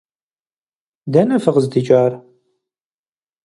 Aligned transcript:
Дэнэ 1.13 1.37
фыкъыздикӀар? 1.43 2.11